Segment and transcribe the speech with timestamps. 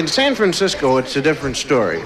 [0.00, 2.02] In San Francisco, it's a different story.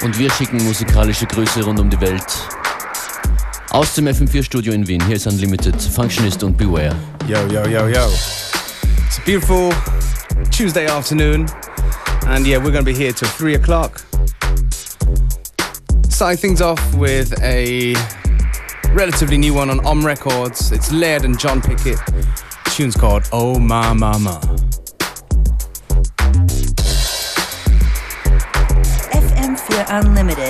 [0.00, 2.22] Und wir schicken musikalische Grüße rund um die Welt.
[3.70, 5.04] Aus dem FM4-Studio in Wien.
[5.04, 6.94] Hier ist Unlimited, Functionist und Beware.
[7.26, 8.06] Yo, yo, yo, yo.
[9.08, 9.72] It's a beautiful
[10.52, 11.46] Tuesday afternoon.
[12.28, 14.03] And yeah, we're going to be here till 3 o'clock.
[16.24, 17.94] Starting things off with a
[18.94, 20.72] relatively new one on Om Records.
[20.72, 21.98] It's Laird and John Pickett.
[22.06, 24.40] The tune's called Oh Ma Mama.
[29.12, 30.43] FM4 Unlimited.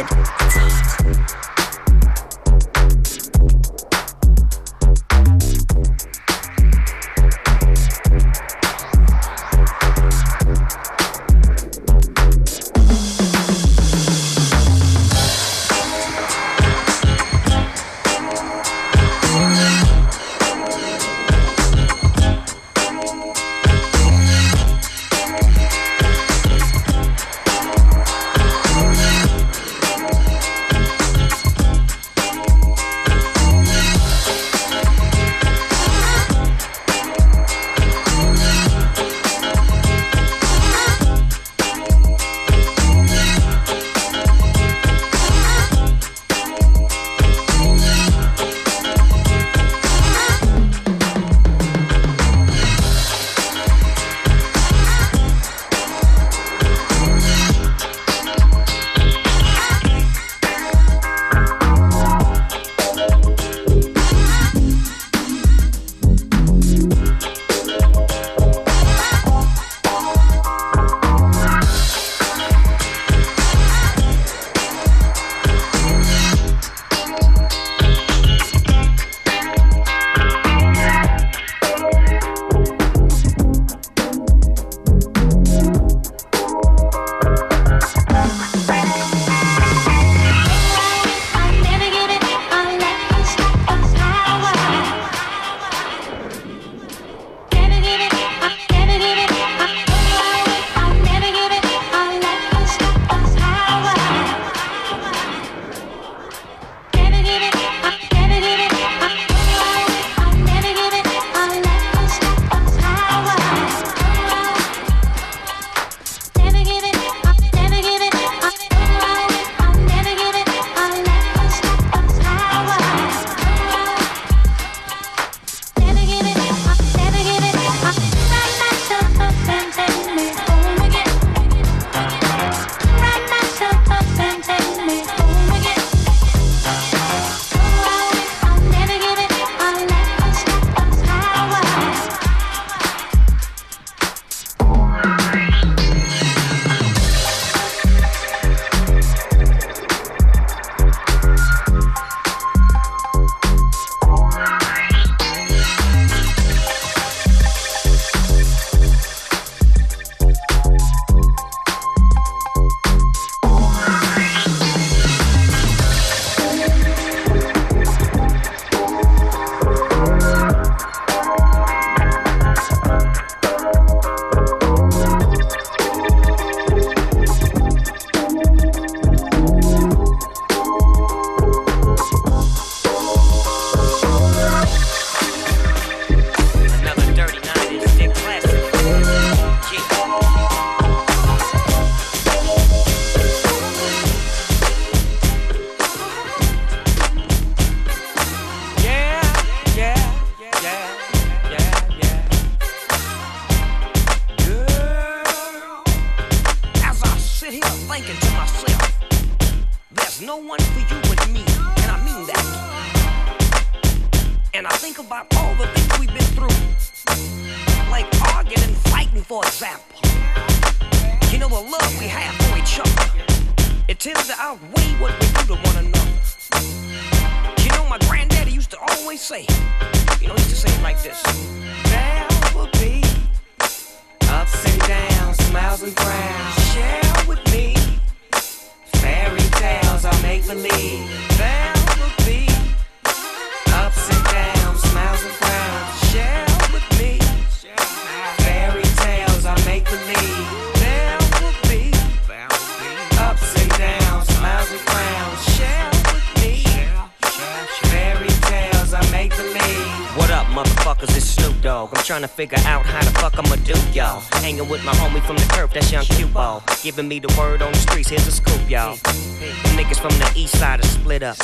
[262.05, 264.21] Trying to figure out how the fuck I'ma do, y'all.
[264.43, 266.63] Hanging with my homie from the curb, that's young Q ball.
[266.83, 268.97] Giving me the word on the streets, here's a scoop, y'all.
[268.97, 271.39] The niggas from the east side are split up.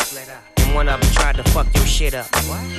[0.59, 2.31] And one of them tried to fuck your shit up.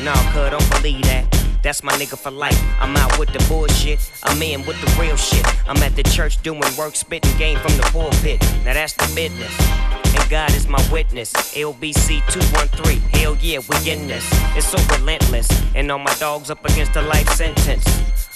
[0.03, 1.25] Nah, cuz, don't believe that.
[1.63, 2.59] That's my nigga for life.
[2.79, 3.99] I'm out with the bullshit.
[4.23, 5.45] I'm in with the real shit.
[5.67, 8.41] I'm at the church doing work, spitting game from the pulpit.
[8.63, 9.90] Now that's the business.
[10.31, 11.33] God is my witness.
[11.55, 13.01] LBC 213.
[13.19, 14.25] Hell yeah, we in this.
[14.55, 15.49] It's so relentless.
[15.75, 17.83] And all my dogs up against a life sentence.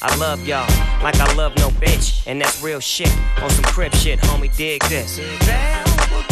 [0.02, 0.68] I love y'all
[1.02, 2.28] like I love no bitch.
[2.28, 3.16] And that's real shit.
[3.42, 5.16] On some crib shit, homie, dig this.
[5.16, 6.26] There will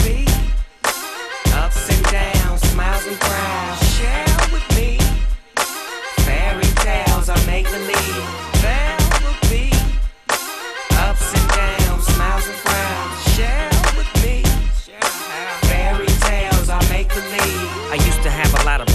[1.56, 3.95] ups and downs, smiles and frowns.
[3.95, 4.98] Share with me
[6.25, 8.52] fairy tales I make believe.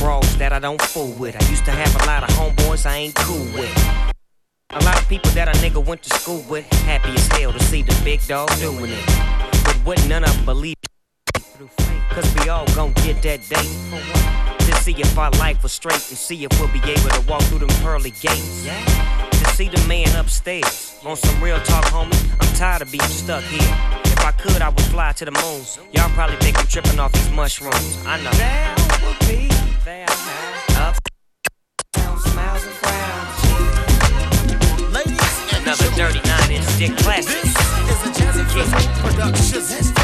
[0.09, 1.37] Bros that I don't fool with.
[1.37, 3.75] I used to have a lot of homeboys I ain't cool with.
[4.71, 6.65] A lot of people that a nigga went to school with.
[6.93, 9.07] Happy as hell to see the big dog doing it.
[9.65, 10.77] But what none of them believe.
[12.15, 13.73] Cause we all gon' get that date.
[14.67, 17.43] To see if our life was straight and see if we'll be able to walk
[17.43, 18.65] through them pearly gates.
[18.65, 20.97] To see the man upstairs.
[21.05, 23.75] On some real talk, homie, I'm tired of being stuck here.
[24.05, 25.61] If I could, I would fly to the moon.
[25.93, 27.99] Y'all probably think I'm tripping off these mushrooms.
[28.07, 28.79] I know.
[36.89, 37.45] 39 inch dick classic.
[37.45, 39.98] is a Jazzy Fizzle production.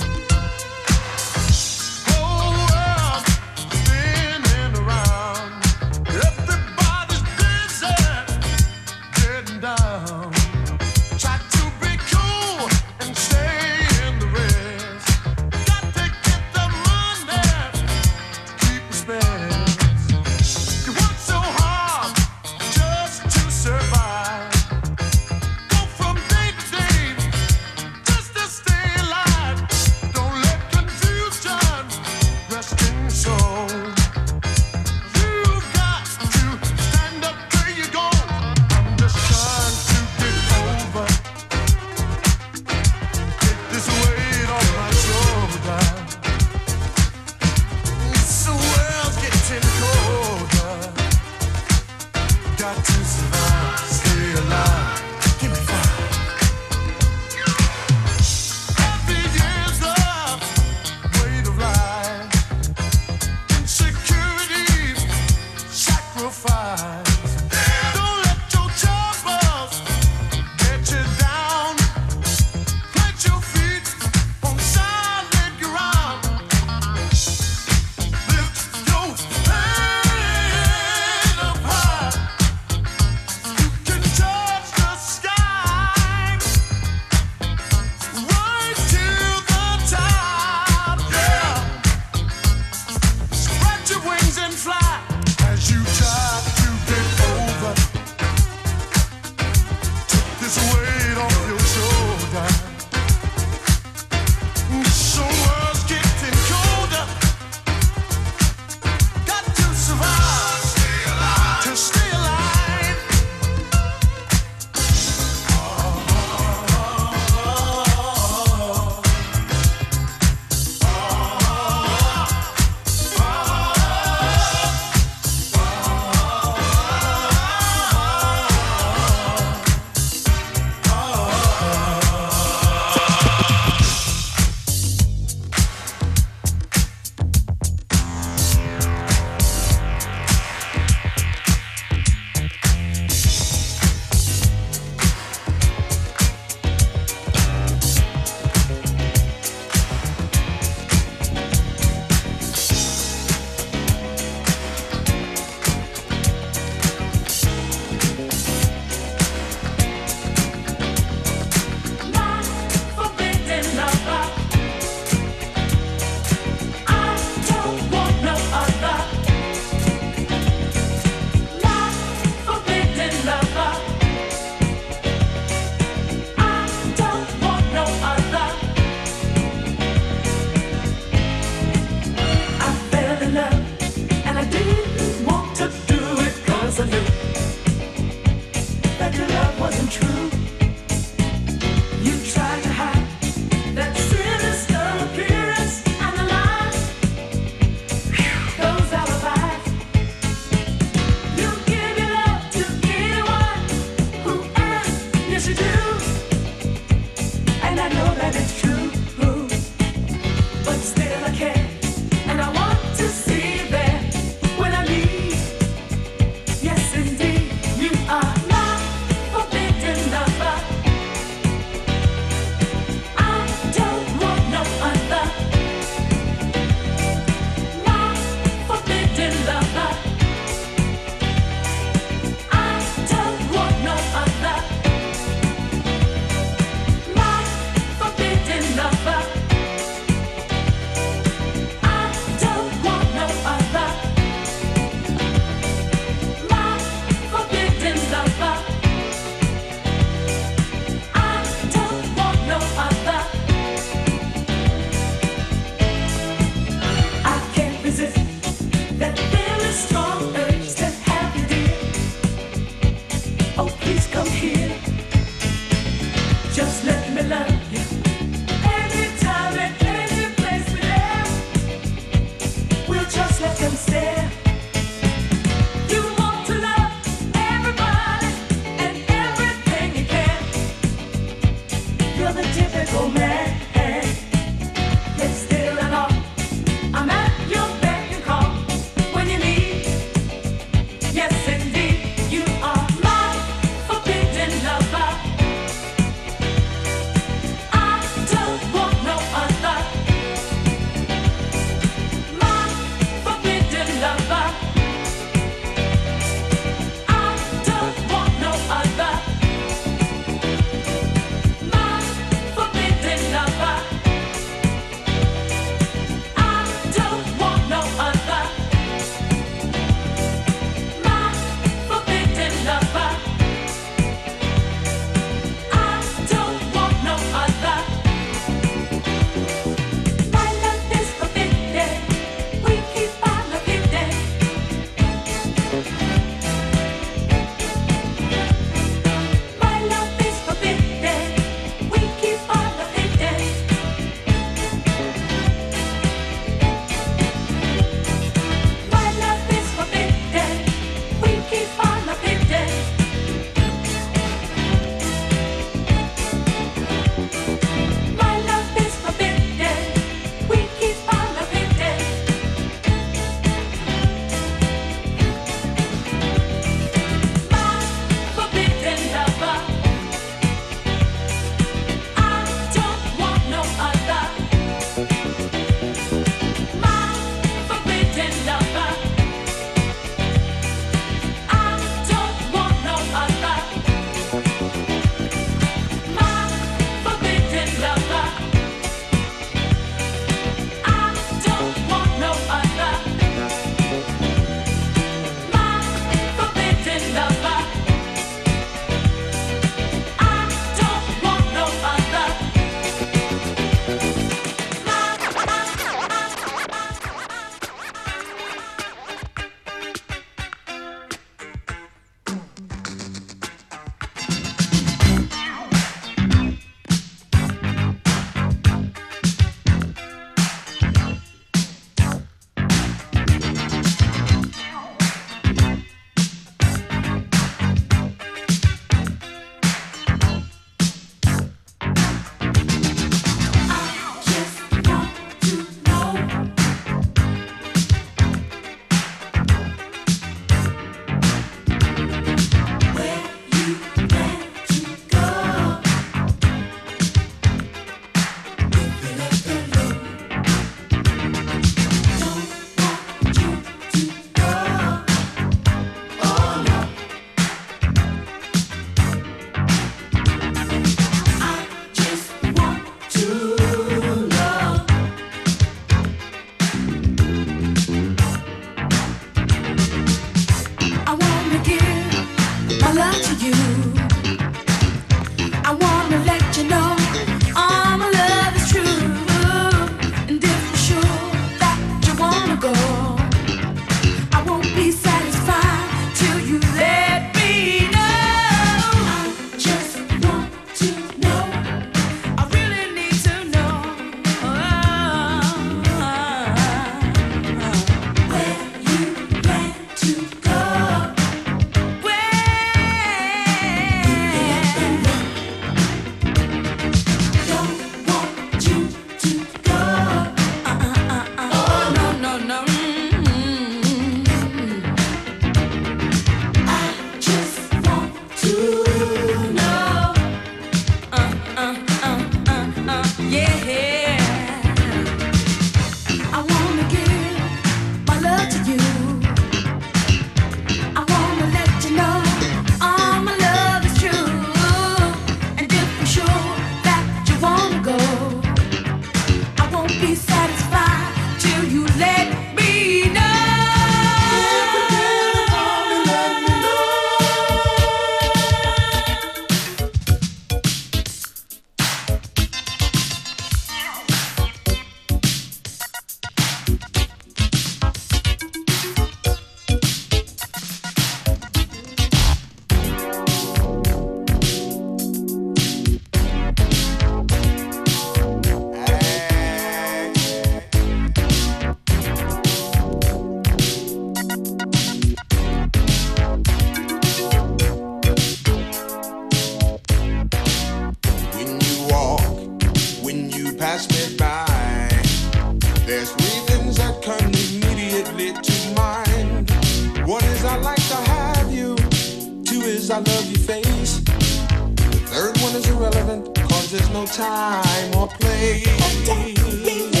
[597.31, 600.00] Time or place.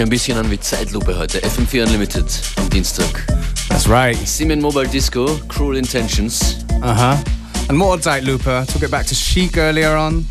[0.00, 1.40] Sich ein bisschen an wie Zeitlupe heute.
[1.40, 2.24] FM4 Unlimited
[2.56, 3.26] am Dienstag.
[3.68, 4.16] That's right.
[4.26, 6.56] Siemens Mobile Disco, Cruel Intentions.
[6.82, 7.16] Uh huh.
[7.68, 8.64] And more Zeit Looper.
[8.66, 10.24] Took it back to Chic earlier on.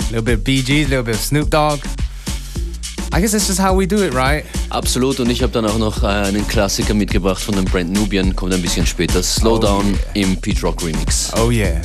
[0.00, 1.80] A little bit of Bee Gees, a little bit of Snoop Dogg.
[3.12, 4.46] I guess that's just how we do it, right?
[4.70, 5.20] Absolut.
[5.20, 8.54] Und ich habe dann auch noch äh, einen Klassiker mitgebracht von dem Brand Nubian, kommt
[8.54, 9.22] ein bisschen später.
[9.22, 11.30] Slowdown im Pete Rock Remix.
[11.36, 11.82] Oh yeah.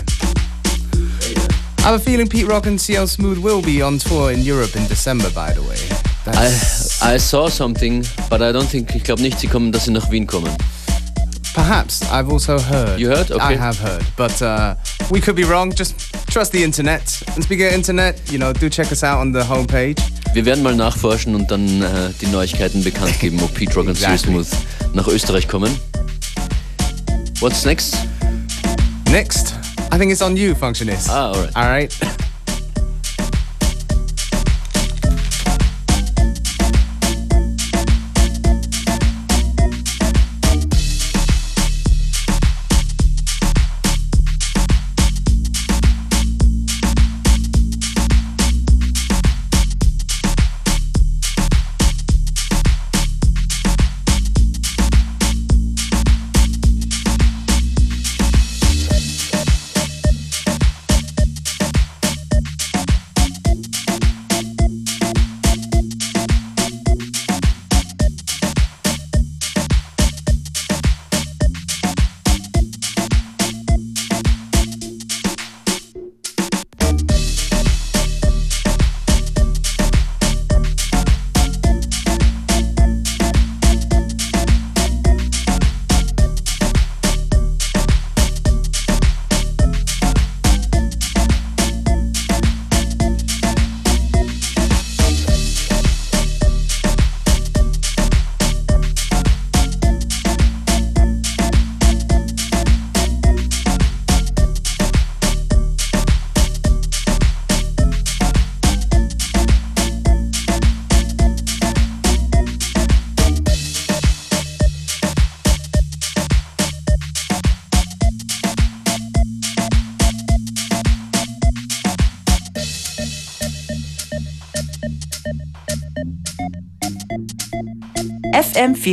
[1.79, 4.77] I have a feeling Pete Rock and CL Smooth will be on tour in Europe
[4.77, 5.79] in December, by the way.
[6.23, 9.91] That's I saw something, but I don't think, ich glaube nicht, sie kommen, dass sie
[9.91, 10.51] nach Wien kommen.
[11.53, 12.99] perhaps I've also heard.
[12.99, 13.31] You heard?
[13.31, 13.57] I Okay.
[13.57, 14.75] have heard, but uh,
[15.09, 15.73] we could be wrong.
[15.75, 15.95] Just
[16.31, 17.01] trust the internet.
[17.35, 19.97] And speaking of internet, you know, do check us out on the homepage.
[20.33, 23.91] Wir werden mal nachforschen und dann äh, die Neuigkeiten bekannt geben, ob Pete Rock und
[23.91, 24.31] Exactly.
[24.31, 24.47] Smooth
[24.93, 25.75] nach Österreich kommen.
[27.41, 27.97] What's next?
[29.09, 29.55] Next,
[29.91, 31.09] I think it's on you, Functionist.
[31.09, 31.91] Ah, alright.
[32.01, 32.09] All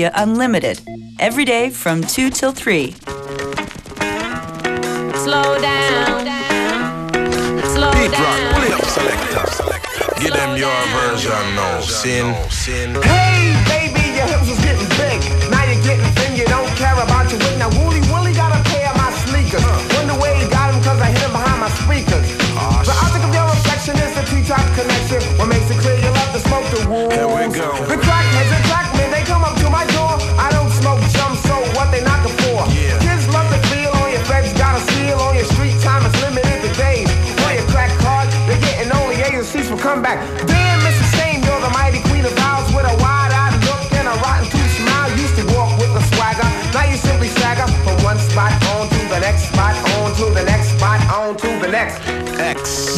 [0.05, 0.13] right.
[0.13, 0.81] FM4 Unlimited.
[1.19, 2.93] Every day from 2 till 3.
[5.15, 6.27] Slow down.
[7.75, 8.55] Slow Beat rock, down.
[8.55, 10.21] pull it up, selector.
[10.21, 11.81] Give them your version now.
[11.81, 12.95] Sin, sin.
[13.03, 13.36] Hey,
[51.87, 52.39] next.
[52.39, 52.96] X.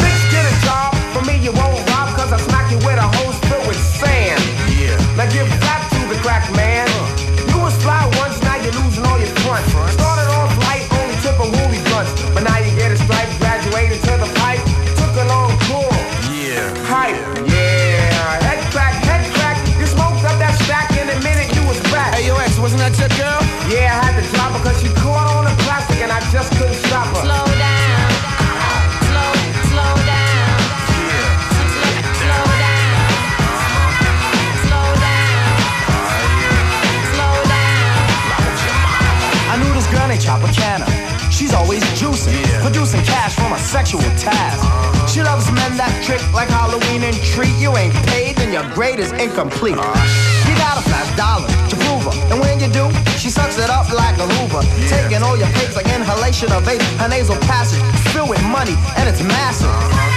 [43.69, 44.65] sexual task.
[45.13, 47.53] She loves men that trick like Halloween and treat.
[47.61, 49.77] You ain't paid, then your grade is incomplete.
[49.77, 52.17] You gotta flash dollars to prove her.
[52.33, 52.89] And when you do,
[53.21, 54.65] she sucks it up like a Hoover.
[54.89, 56.81] Taking all your pigs like inhalation of vape.
[56.97, 59.69] Her nasal passage filled with money, and it's massive.
[59.69, 60.09] Uh-huh.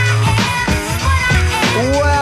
[2.00, 2.21] Well,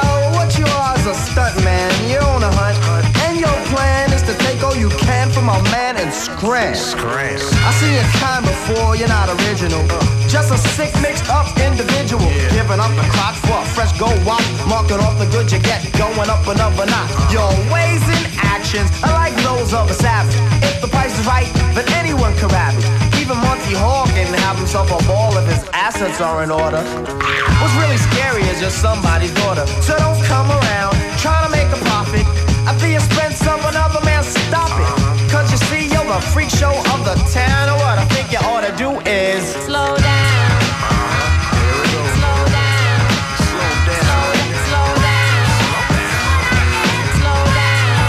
[6.43, 7.37] man and scram.
[7.37, 7.39] Scram.
[7.65, 9.81] I seen your kind before, you're not original.
[9.89, 12.23] Uh, just a sick, mixed up individual.
[12.51, 14.45] Giving up the clock for a fresh gold watch.
[14.67, 17.11] Marking off the good you get, going up another notch.
[17.31, 20.35] Your ways and actions are like those of a savage.
[20.63, 22.85] If the price is right, then anyone can rap it.
[23.19, 26.81] Even Monty Hall can have himself a ball if his assets are in order.
[27.59, 29.65] What's really scary is you're somebody's daughter.
[29.81, 32.25] So don't come around trying to make a profit
[32.69, 34.23] at the expense of another man.
[34.23, 34.98] Stop it.
[36.19, 37.69] Cause you see, you're the freak show of the town.
[37.69, 40.61] And what I think you ought to do is Slow down.
[41.89, 43.09] Slow down.
[43.39, 44.19] Slow down.
[44.67, 45.39] Slow down.
[47.19, 48.03] Slow down.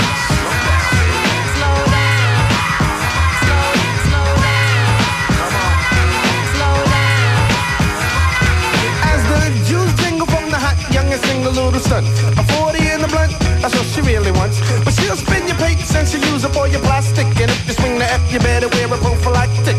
[1.55, 2.39] Slow down.
[3.41, 3.69] Slow,
[4.07, 4.89] slow down.
[6.55, 7.47] Slow down.
[9.13, 12.07] As the juice jingle from the hot youngest single little stunt.
[12.39, 14.61] A 40 in the blunt, that's what she really wants.
[14.85, 15.57] But she'll spin your
[16.07, 17.27] since you use up all your plastic.
[17.27, 19.77] And if you swing the F, you better wear a prophylactic.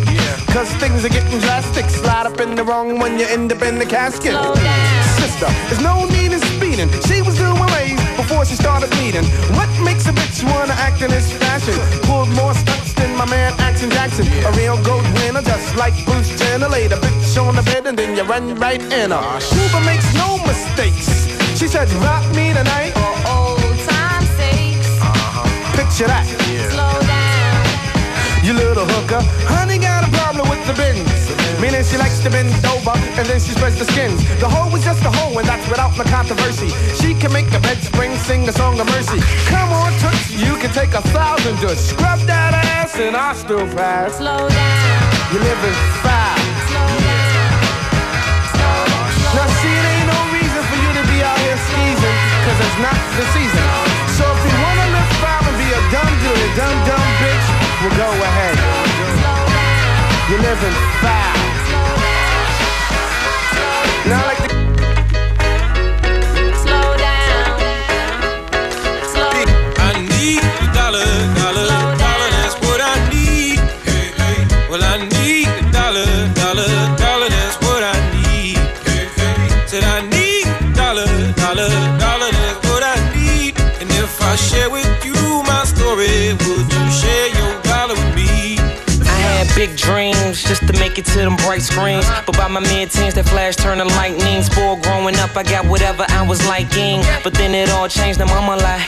[0.54, 1.90] Cause things are getting drastic.
[1.90, 4.32] Slide up in the wrong one, you end up in the casket.
[4.32, 5.04] Slow down.
[5.18, 6.90] Sister, there's no need in speeding.
[7.08, 9.26] She was doing ways before she started bleeding.
[9.58, 11.74] What makes a bitch wanna act in this fashion?
[12.04, 14.28] Pulled more stunts than my man Action Jackson.
[14.46, 16.70] A real gold winner, just like Bruce Jenner.
[16.70, 19.40] Laid a bitch on the bed and then you run right in her.
[19.40, 21.32] Cuba makes no mistakes.
[21.58, 22.94] She said, rock me tonight.
[25.92, 26.24] Picture that.
[26.72, 27.68] Slow down.
[28.48, 29.20] You little hooker.
[29.44, 31.04] Honey got a problem with the bins.
[31.60, 34.24] Meaning she likes to bend over and then she spreads the skins.
[34.40, 36.72] The hoe is just a hoe and that's without no controversy.
[36.96, 39.20] She can make a bed spring sing a song of mercy.
[39.52, 43.68] Come on, Toots, you can take a thousand just scrub that ass and I'll still
[43.76, 44.16] pass.
[44.16, 45.04] Slow down.
[45.36, 45.44] You
[46.08, 46.40] fast.
[46.72, 46.88] Down.
[48.56, 52.18] Slow, slow Now see, it ain't no reason for you to be out here skeezing,
[52.48, 53.81] cause it's not the season.
[56.56, 57.48] Dumb dumb bitch,
[57.82, 58.58] well go ahead.
[60.30, 61.38] You're living foul.
[64.10, 64.51] Now like
[89.72, 92.06] big dreams just to make it to them bright screens.
[92.26, 94.44] But by my mid teens, that flash turned to lightning.
[94.44, 97.02] Spoiled growing up, I got whatever I was liking.
[97.24, 98.88] But then it all changed, now mama like,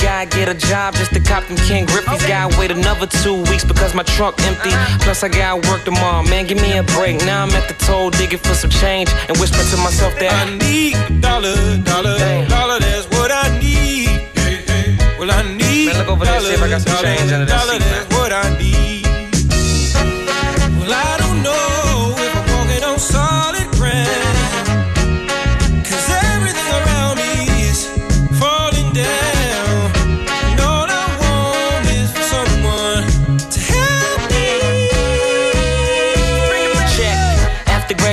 [0.00, 2.26] gotta get a job just to cop them King Grippies.
[2.26, 4.70] Gotta wait another two weeks because my trunk empty.
[4.70, 4.98] Uh-huh.
[5.02, 7.18] Plus, I gotta work tomorrow, man, give me a break.
[7.24, 10.44] Now I'm at the toll digging for some change and whispering to myself that I
[10.56, 12.48] need dollar, dollar, Damn.
[12.48, 14.08] dollar, that's what I need.
[14.34, 15.16] Hey, hey.
[15.18, 17.58] Well, I need Man, look over see if I got some dollar, change under that
[17.58, 17.92] dollar, seat, man.
[17.92, 18.67] that's what I need.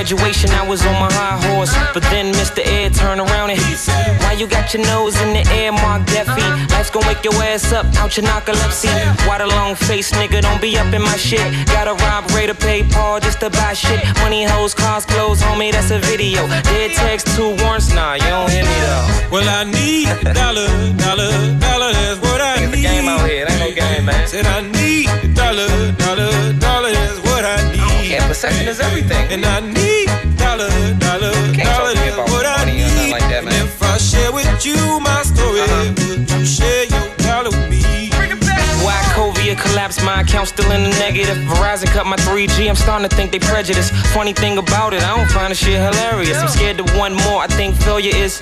[0.06, 1.74] Graduation, I was on my high horse.
[1.92, 2.62] But then Mr.
[2.64, 6.06] Ed turned around and he said, Why you got your nose in the air, Mark
[6.06, 6.46] Deafy?
[6.70, 8.86] Life's gonna wake your ass up out your narcolepsy.
[9.26, 11.42] Why the long face nigga don't be up in my shit?
[11.66, 13.98] Gotta rob Ray to pay Paul just to buy shit.
[14.22, 16.46] Money, hoes, cars, clothes, homie, that's a video.
[16.70, 19.06] Dead text, two warrants, nah, you don't hear me though.
[19.32, 20.68] Well, I need a dollar,
[21.02, 22.82] dollar, dollar, that's what I It's a need.
[22.82, 24.28] game out here, it ain't no game, man.
[24.28, 25.66] Said I need a dollar,
[25.98, 26.94] dollar, dollar,
[28.26, 29.32] possession is everything.
[29.32, 30.68] And I need a dollar,
[30.98, 33.12] dollar, Can't talk dollar, to me about what I money or need.
[33.12, 33.54] like that, man.
[33.54, 35.94] And if I share with you my story, uh-huh.
[36.08, 38.10] would you share your dollar with me?
[38.84, 41.36] Why Covia collapsed, my account still in the negative.
[41.48, 43.92] Verizon cut my 3G, I'm starting to think they prejudiced.
[44.14, 46.38] Funny thing about it, I don't find the shit hilarious.
[46.38, 48.40] I'm scared to one more, I think failure is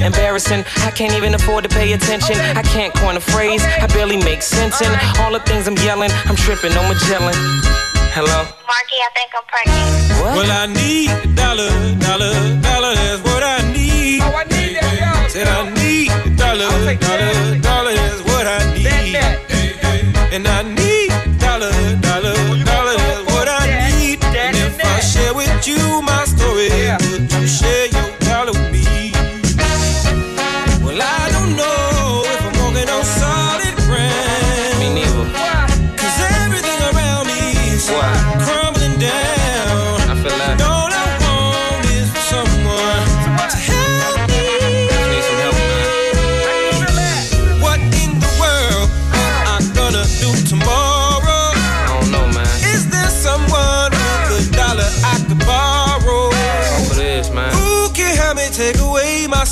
[0.00, 0.64] embarrassing.
[0.78, 2.36] I can't even afford to pay attention.
[2.36, 4.82] I can't coin a phrase, I barely make sense.
[4.82, 7.93] And all the things I'm yelling, I'm tripping on Magellan.
[8.14, 8.30] Hello?
[8.30, 10.22] Marky, I think I'm pregnant.
[10.22, 10.36] What?
[10.38, 11.66] Well, I need a dollar,
[11.98, 12.30] dollar,
[12.62, 14.22] dollar, that's what I need.
[14.22, 15.28] Oh, I need that, y'all.
[15.28, 19.16] Said I need a dollar, dollar, dollar, that's what I need.
[20.32, 20.83] And I need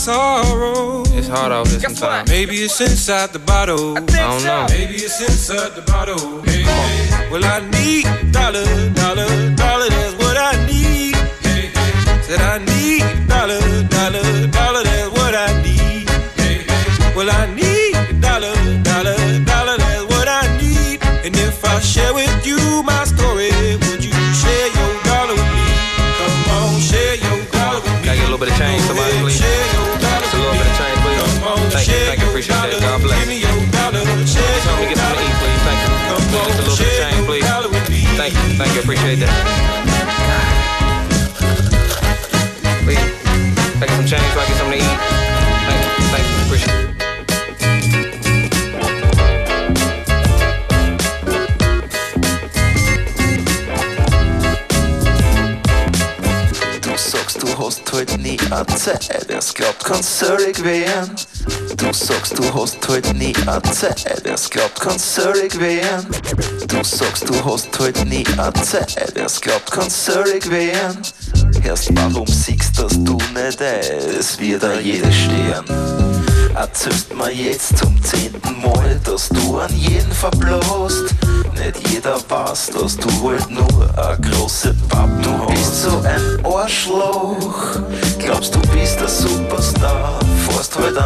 [0.02, 1.02] sorrow.
[1.14, 2.28] It's hard out here sometimes.
[2.28, 3.96] Maybe it's inside the bottle.
[3.96, 4.46] I, I don't so.
[4.46, 4.66] know.
[4.68, 6.42] Maybe it's inside the bottle.
[6.42, 6.64] Hey.
[7.30, 8.66] Well, I need dollar,
[9.00, 9.88] dollar, dollar.
[9.94, 11.14] That's what I need.
[11.46, 12.22] Hey, hey.
[12.26, 13.62] Said I need dollar,
[13.94, 14.26] dollar,
[14.58, 14.82] dollar.
[14.82, 16.10] That's what I need.
[16.40, 17.14] Hey, hey.
[17.16, 19.16] Well, I need dollar, dollar,
[19.50, 19.76] dollar.
[19.78, 20.98] That's what I need.
[21.24, 22.61] And if I share with you.
[58.52, 61.14] Eine Zeit, es glaubt, kann's söllig werden.
[61.76, 66.06] Du sagst, du hast halt nie eine Zeit, es glaubt, kann's söllig werden.
[66.68, 71.02] Du sagst, du hast halt nie eine Zeit, es glaubt, kann's söllig werden.
[71.64, 76.21] Erst warum siehst dass du nicht es wird auch jeder stehen.
[76.54, 81.14] Erzählst mir jetzt zum zehnten Mal, dass du an jeden verblasst.
[81.54, 85.22] Nicht jeder weiß, dass du halt nur ein große hast.
[85.22, 87.80] Du bist so ein Arschloch,
[88.18, 90.18] glaubst du bist ein Superstar,
[90.48, 90.98] fährst halt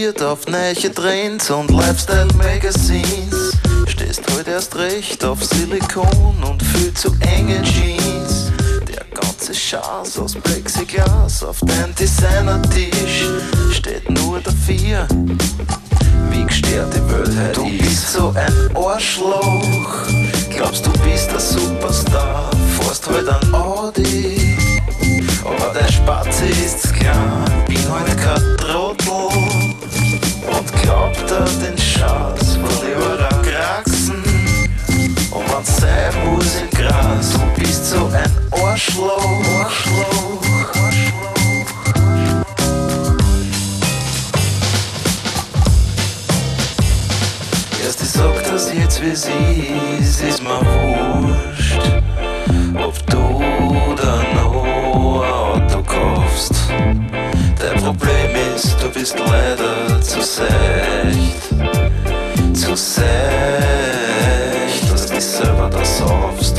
[0.00, 3.52] fixiert auf neue Trends und Lifestyle-Magazines.
[3.86, 8.50] Stehst heute erst recht auf Silikon und viel zu enge Jeans.
[8.88, 13.26] Der ganze Schatz aus Plexiglas auf dein Designer-Tisch
[13.72, 15.06] steht nur dafür,
[16.30, 20.06] wie gestört die Welt heute Du bist so ein Arschloch,
[20.48, 24.56] glaubst du bist ein Superstar, fährst halt an Audi.
[25.44, 29.69] Aber der Spatze ist klein, bin halt kein Trottel
[30.46, 34.22] und glaubt er den Schatz von ihrer Kraxen.
[35.30, 39.42] Und man sein muss im Gras, du bist so ein Arschloch.
[39.62, 40.40] Arschloch.
[47.84, 52.02] Erst ich sag das jetzt wie sie ist, ist mir wurscht.
[52.76, 53.69] Ob du
[58.62, 61.48] Ist, du bist leider zu seicht.
[62.52, 63.02] Zu seicht,
[64.92, 66.56] dass du dich selber da saufst.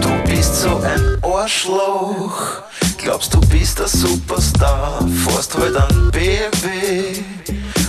[0.00, 2.62] Du bist so ein Arschloch.
[2.96, 7.22] Glaubst du bist ein Superstar, fährst halt an BMW.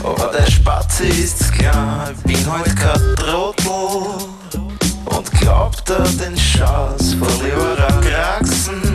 [0.08, 4.30] Aber der Spatz ist's klar, ich bin heute kein Trottel
[5.06, 8.87] und glaubt an den Schatz, von an Kraxen.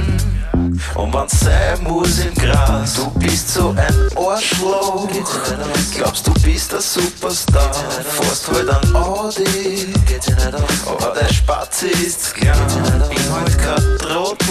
[0.94, 5.08] Und wann sein muss im Gras, du bist so ein Arschloch.
[5.96, 7.72] Glaubst du bist ein Superstar,
[8.04, 9.92] fährst halt an Audi.
[10.86, 12.58] Aber der Spatze ist klein,
[13.08, 14.42] bin halt kein Trottel.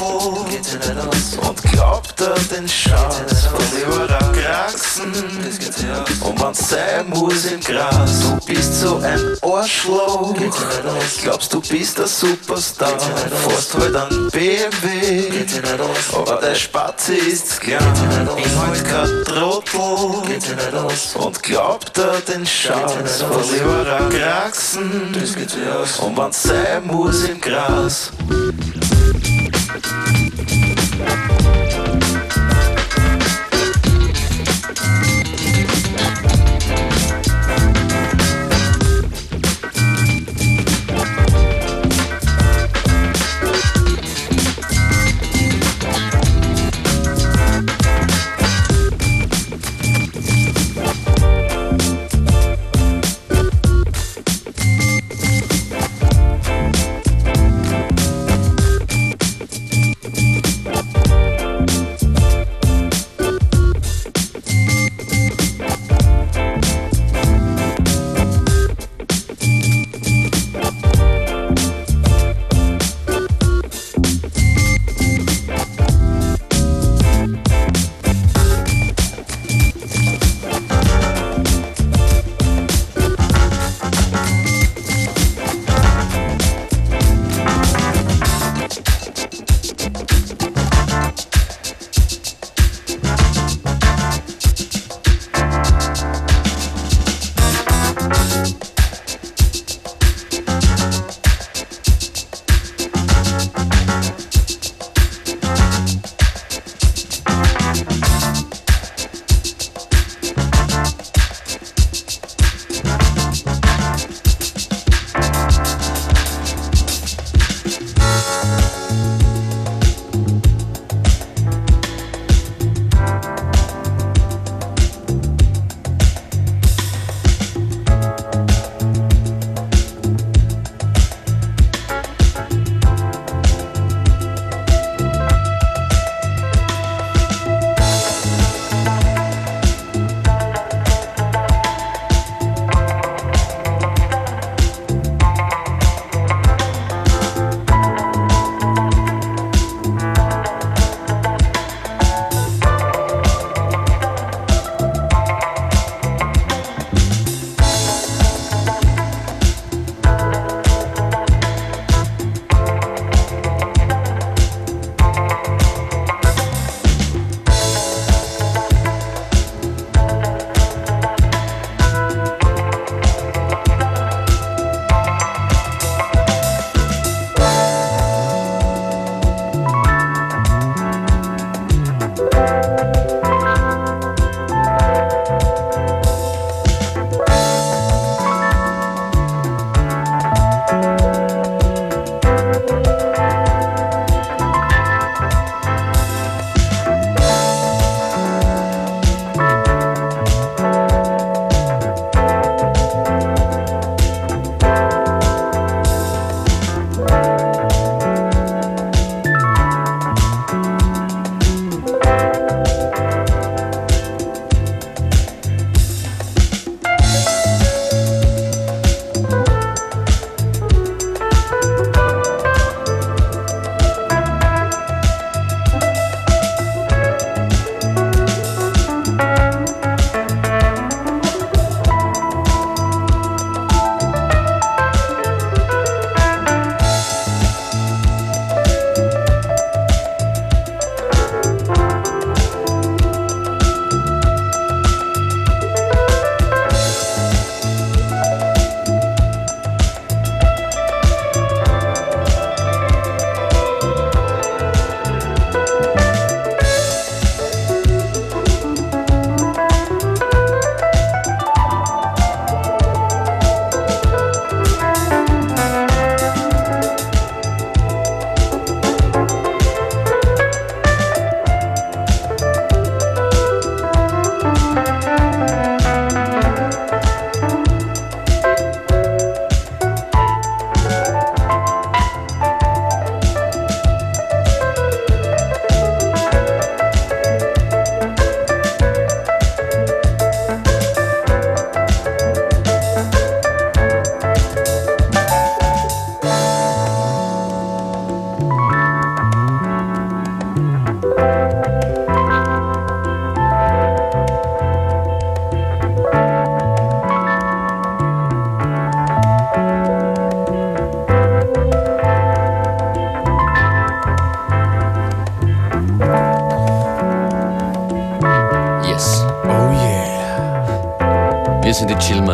[1.48, 5.14] Und glaubt er den Schatz von ihrer Kraxen.
[6.22, 10.34] Und wann sein muss im Gras, du bist so ein Arschloch.
[11.22, 12.98] Glaubst du bist ein Superstar,
[13.48, 15.30] fährst halt an BMW.
[16.16, 17.80] Aber der Spatze ist klein,
[18.36, 19.82] bin halt kein Trottel.
[21.16, 25.14] Und glaubt er den Schatz von ihrer Kraxen.
[26.02, 28.12] Und wann sein muss im Gras.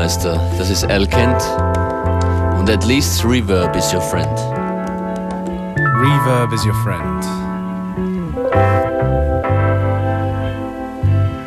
[0.07, 0.39] Chillmeister.
[0.57, 1.41] Das ist Al Kent.
[2.57, 4.29] Und at least Reverb is your friend.
[5.99, 7.25] Reverb is your friend.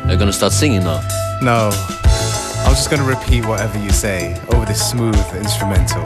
[0.05, 1.01] Are you gonna start singing now?
[1.41, 1.71] No.
[1.71, 6.03] I was just going to repeat whatever you say over this smooth instrumental.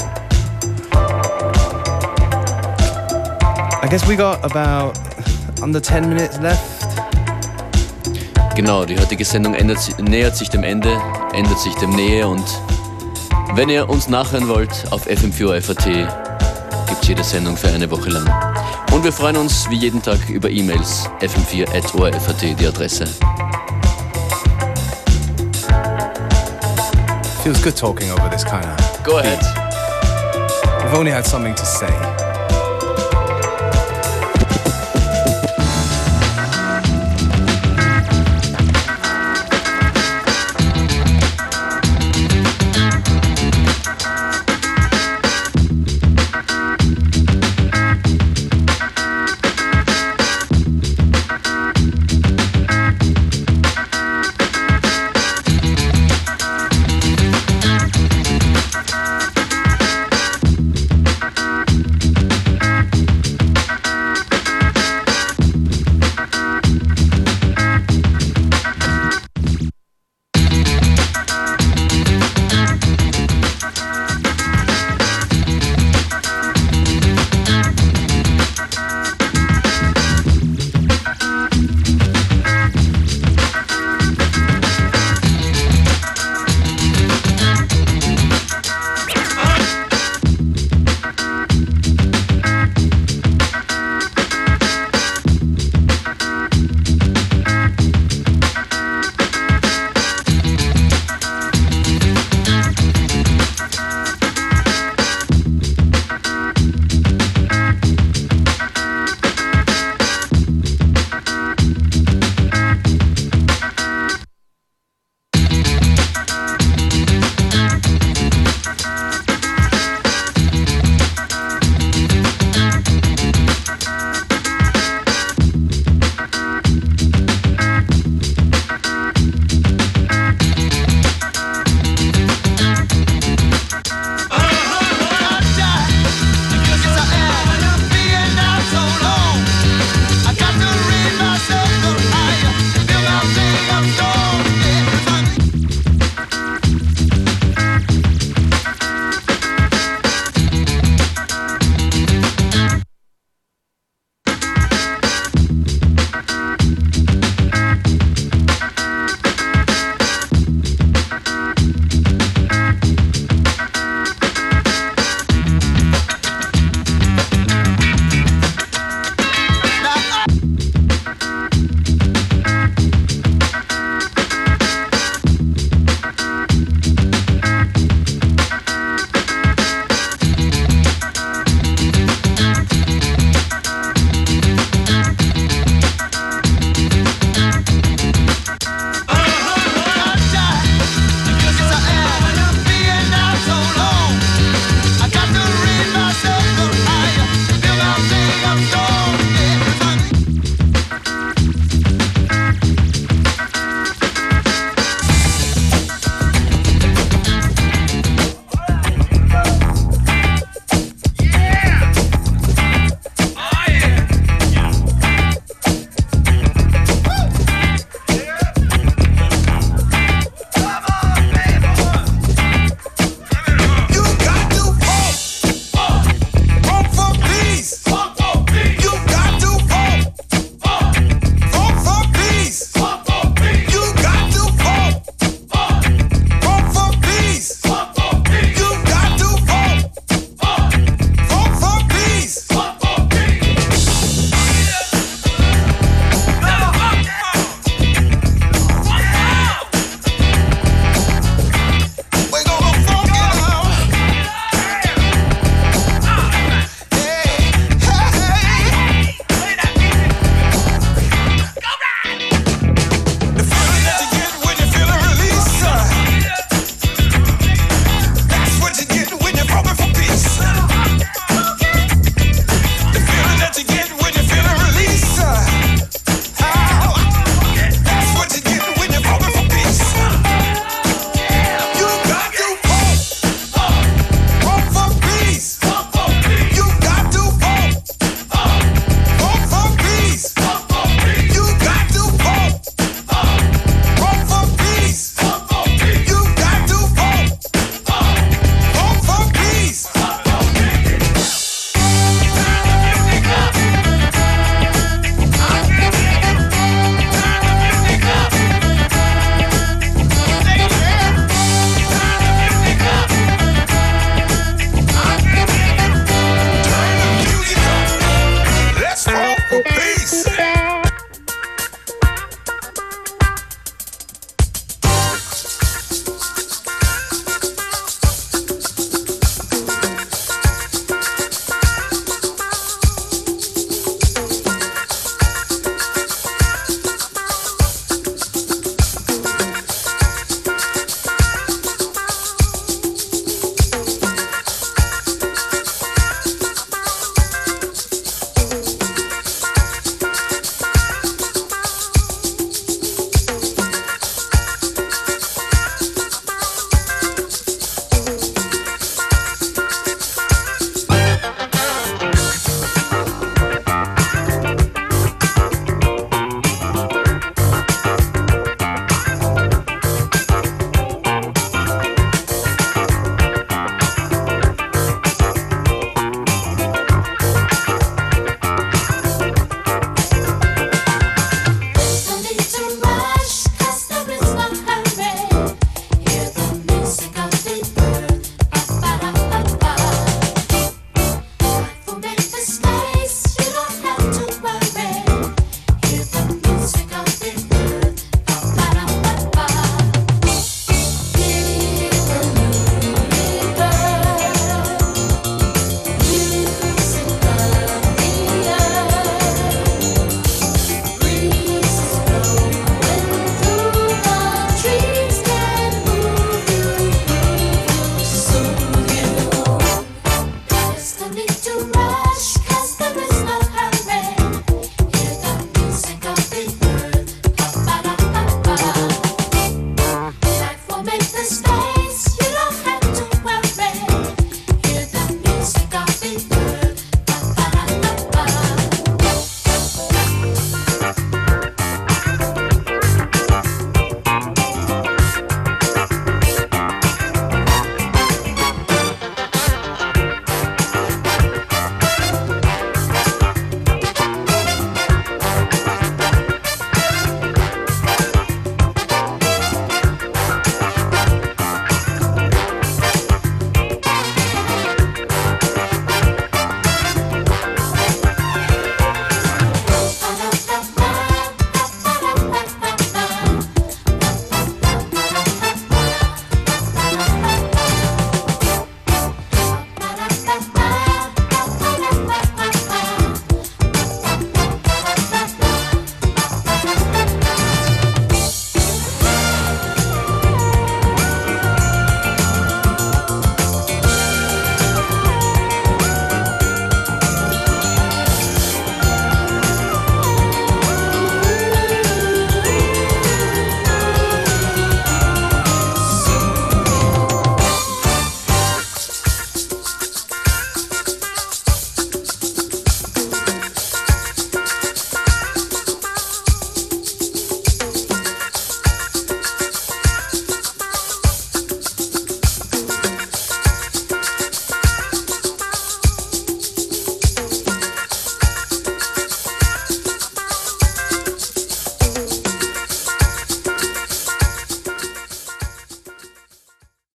[3.84, 4.98] I guess we got about
[5.62, 6.86] under 10 minutes left.
[8.56, 10.98] Genau, die heutige Sendung ändert, nähert sich dem Ende,
[11.36, 12.46] ändert sich dem Nähe und
[13.54, 15.86] wenn ihr uns nachhören wollt, auf FM4 FAT
[16.88, 18.30] gibt es jede Sendung für eine Woche lang.
[18.92, 23.06] Und wir freuen uns wie jeden Tag über E-Mails fm4.orf.at, die Adresse.
[27.44, 29.04] Feels good talking over this kind of.
[29.04, 29.40] Go ahead.
[30.84, 32.35] We've only had something to say.